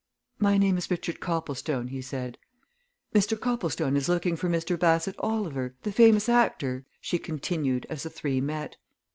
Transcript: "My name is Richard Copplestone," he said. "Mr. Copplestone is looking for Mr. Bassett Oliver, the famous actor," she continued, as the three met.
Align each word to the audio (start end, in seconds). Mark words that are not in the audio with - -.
"My 0.39 0.57
name 0.57 0.79
is 0.79 0.89
Richard 0.89 1.19
Copplestone," 1.19 1.89
he 1.89 2.01
said. 2.01 2.39
"Mr. 3.13 3.39
Copplestone 3.39 3.95
is 3.95 4.09
looking 4.09 4.35
for 4.35 4.49
Mr. 4.49 4.75
Bassett 4.75 5.13
Oliver, 5.19 5.75
the 5.83 5.91
famous 5.91 6.27
actor," 6.27 6.87
she 6.99 7.19
continued, 7.19 7.85
as 7.87 8.01
the 8.01 8.09
three 8.09 8.41
met. 8.41 8.77